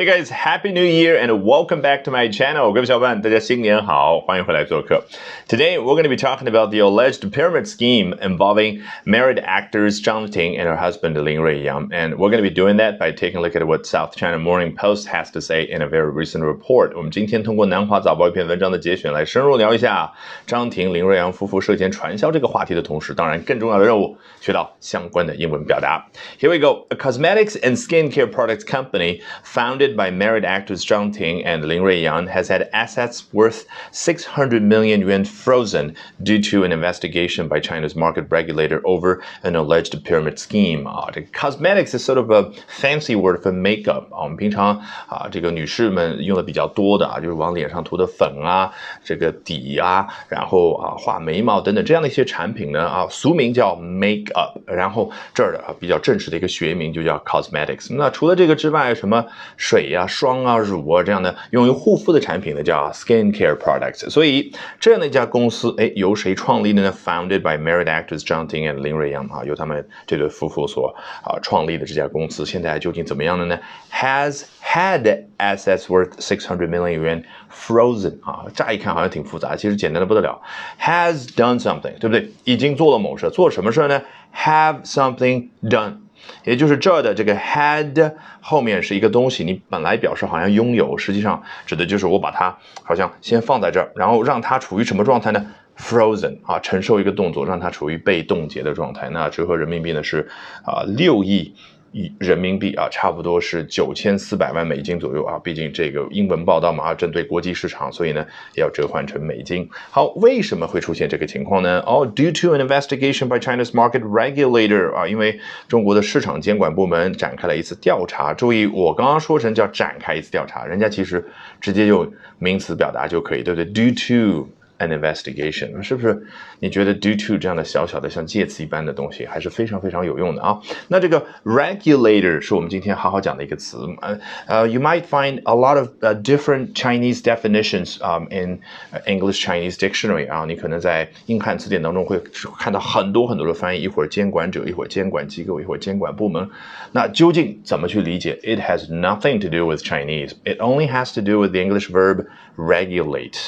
[0.00, 2.70] Hey guys, Happy New Year and welcome back to my channel.
[2.74, 5.06] 各位小伙伴，大家新年好，欢迎回来做客。
[5.48, 10.58] Today we're going to be talking about the alleged pyramid scheme involving married actors Zhang Ting
[10.58, 11.88] and her husband Lin Ruiyang.
[11.92, 14.38] And we're going to be doing that by taking a look at what South China
[14.38, 16.92] Morning Post has to say in a very recent report.
[16.94, 20.12] 我们今天通过南华早报一篇文章的节选来深入聊一下
[20.46, 26.06] 张婷、林瑞阳夫妇涉嫌传销这个话题的同时，当然更重要的任务，学到相关的英文表达。
[26.38, 26.86] Here we go.
[26.90, 31.82] A cosmetics and skincare products company found founded by married actors Zhang Ting and Lin
[31.82, 37.96] Ruiyang, has had assets worth 600 million yuan frozen due to an investigation by China's
[37.96, 40.86] market regulator over an alleged pyramid scheme.
[40.86, 48.70] 啊，这 cosmetics is sort of a fancy word for makeup 啊，我们平常啊，这个女士们用的比较多的啊，就是往脸上涂的粉啊，
[49.02, 57.92] 这个底啊，然后啊画眉毛等等这样的一些产品呢啊，俗名叫 makeup，然后这儿的啊比较正式的一个学名就叫 cosmetics。
[57.92, 59.26] 那除了这个之外，什么？
[59.71, 64.09] 水呀、霜啊、乳啊这样的用于护肤的产品呢，叫 skincare products。
[64.09, 64.51] 所以
[64.81, 73.57] 这样的一家公司，哎，由谁创立的呢？Founded by married actors Zhang Ting and Lin Ruiyang 啊，由他们这对夫妇所啊创立的这家公司，现在究竟怎么样的呢
[73.93, 80.41] ？Has had assets worth six hundred million yuan frozen 啊，乍一看好像挺复杂，其实简单的不得了。
[80.81, 82.29] Has done something，对不对？
[82.43, 84.01] 已经做了某事，做什么事呢
[84.35, 85.99] ？Have something done。
[86.43, 95.45] 也就是这儿的这个 had 后面是一个东西，你本来表示好像拥有，实际上指的就是我把它好像先放在这儿，然后让它处于什么状态呢
[95.77, 99.09] ？Frozen 啊，承受一个动作，让它处于被冻结的状态。
[99.09, 100.29] 那折合人民币呢是
[100.63, 101.55] 啊六亿。
[101.91, 105.37] 一人民币啊，差不多是九千四百万美金左右啊。
[105.39, 108.25] 毕竟这个英文报道嘛，针对国际市场，所以呢
[108.55, 109.69] 也要折换成美金。
[109.89, 111.79] 好，为什么会出现这个情况呢？
[111.85, 118.33] 哦，due to an investigation by China's market regulator 啊，因为中国的市场监管部门展开了一次调查。
[118.33, 121.25] 注意，我刚刚说成叫展开一次调查，人家其实
[121.59, 124.47] 直接用名词表达就可以，对不对？due to
[124.80, 126.26] An investigation 是不是？
[126.58, 130.60] 你觉得 due to 这样的小小的像介词一般的东西还是非常非常有用的啊？
[130.88, 133.78] 那这个 regulator 是我们今天好好讲的一个词。
[134.02, 135.88] 呃呃，you might find a lot of
[136.22, 138.60] different Chinese definitions um in
[139.06, 142.20] English Chinese dictionary 啊，你可能在英汉词典当中会
[142.58, 146.50] 看到很多很多的翻译，一会儿监管者，一会儿监管机构，一会儿监管部门。
[146.92, 148.38] 那究竟怎么去理解？
[148.42, 150.32] It has nothing to do with Chinese.
[150.44, 152.26] It only has to do with the English verb
[152.56, 153.38] regulate.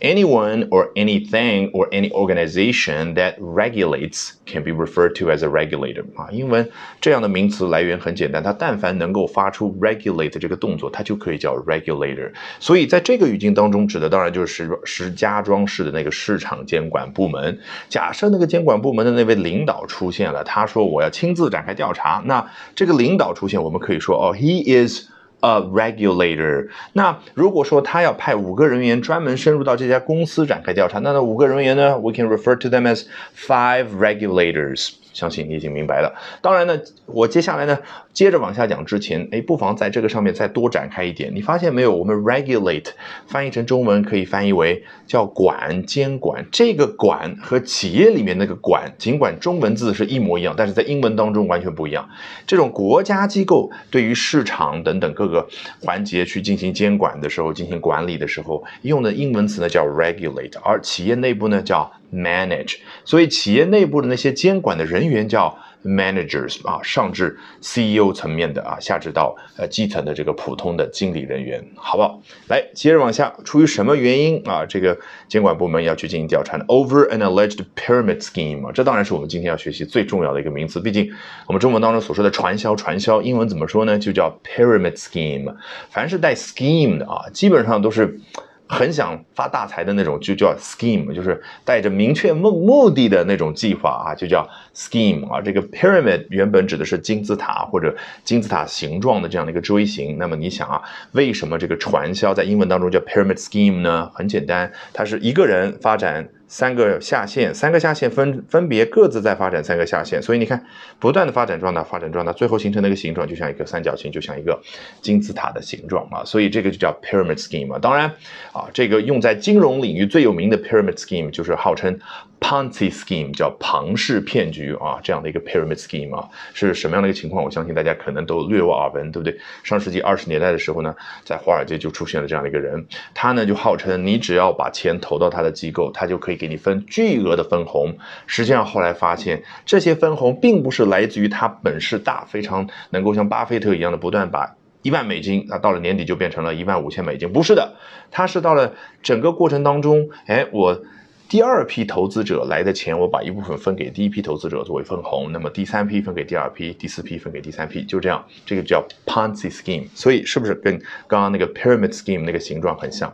[0.00, 5.47] Anyone or or anything or any organization that regulates can be referred to as a
[5.47, 6.69] regulator 啊，英文
[7.01, 12.31] 这样的名词来源很简单，它但凡能够发出 regulate 这个动作，它就可以叫 regulator。
[12.59, 17.57] 所以在这个语境当中，指的当然就是石家庄市的那个市场监管部门。
[17.89, 25.09] 假设那个监管部门的那位领导出现了，他说我要亲自展开调查，那这个领导出现，我们可以说哦，he is。
[25.41, 26.67] A regulator。
[26.93, 33.03] 那如果说他要派五个人员专门深入到这家公司展开调查，那那五个人员呢？We can refer to them as
[33.35, 34.91] five regulators。
[35.17, 36.13] 相信你已经明白了。
[36.43, 37.75] 当然呢，我接下来呢，
[38.13, 41.33] 接着往下讲之前，哎，不妨在这个上面再多展开一点。
[41.33, 41.97] 你发现没有？
[41.97, 42.89] 我们 regulate
[43.25, 46.45] 翻译成中文可以翻译为叫管、监管。
[46.51, 52.07] 这个管和企业里面那个管，尽管中文字是一模一样，但是在英文当中完全不一样。
[52.45, 55.47] 这种国家机构对于市场等等各个
[55.81, 61.91] 环节去进行监管的时候，进行管理的时候，用的英文词呢叫 regulate，而企业内部呢叫。
[62.09, 72.21] manage，所以企业内部的那些监管的人员叫 managers 啊，上至 CEO 层面的啊，下至到呃基层的这个普通的经理人员，好不好？
[72.49, 74.65] 来，接着往下，出于什么原因啊？
[74.65, 74.97] 这个
[75.27, 80.79] 监管部门要去进行调查呢？Over an alleged pyramid scheme 啊，这当然是我们今天要学习最重要的一个名词。
[80.79, 81.09] 毕竟
[81.45, 83.97] 我们中文当中所说的传销，传销英文怎么说呢？
[83.97, 85.55] 就叫 pyramid scheme。
[85.89, 88.19] 凡是带 scheme 的啊，基本上都是。
[88.67, 95.41] 很想发大财的那种，就叫 scheme，就是带着明确目目的的那种计划啊，就叫 scheme 啊。
[95.41, 100.17] 这个 pyramid 原本指的是金字塔或者金字塔形状的这样的一个锥形。
[100.17, 100.81] 那么你想啊，
[101.13, 104.09] 为什么这个传销在英文当中叫 pyramid scheme 呢？
[104.13, 106.27] 很简单，它是一个人发展。
[106.47, 110.65] 三个下线，三个下线分分别各自在发展三个下线，所以你看，
[110.97, 114.59] 不断的发展壮大，发展壮大，最后形成那个形状，就像一个三角形，就像一个
[115.01, 117.77] 金字塔的形状嘛，所以这个就叫 pyramid scheme 啊。
[117.79, 118.07] 当然
[118.53, 121.99] 啊，这个用在金融领域最有名的 pyramid scheme 就是号称。
[122.39, 127.43] Ponzi scheme 叫庞氏骗局啊，这样的一个 pyramid scheme 啊，是什么样的一个情况？
[127.43, 129.35] 我相信大家可能都略有耳闻，对不对？
[129.63, 132.85] 上世纪二十年代的时候呢，在华尔街就出现了这样的一个人，
[133.15, 137.97] 他呢就号称你只要把钱投到他的机构，他就可以给你分巨额的分红。
[138.27, 144.55] 实际上后来发现，这些分红并不是来自于他本事大，非常能够像巴菲特一样的不断把。
[144.83, 147.33] 一万美金，那到了年底就变成了一万五千美金。
[147.33, 147.73] 不是的，
[148.11, 148.73] 它是到了
[149.03, 150.81] 整个过程当中，哎，我。
[151.29, 159.87] 第二批投资者来的钱，我把一部分分给第一批投资者作为分红，那么第三批分给第二批，第四批分给第三批，就这样，这个叫 Ponzi scheme。
[159.93, 163.13] 所以是不是跟刚刚那个 pyramid scheme 那个形状很像